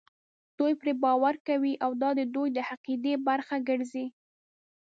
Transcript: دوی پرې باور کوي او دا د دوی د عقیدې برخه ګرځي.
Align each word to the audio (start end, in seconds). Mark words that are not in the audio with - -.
دوی 0.57 0.73
پرې 0.81 0.93
باور 1.03 1.35
کوي 1.47 1.73
او 1.85 1.91
دا 2.01 2.09
د 2.19 2.21
دوی 2.35 2.49
د 2.53 2.59
عقیدې 2.71 3.13
برخه 3.27 3.55
ګرځي. 3.69 4.05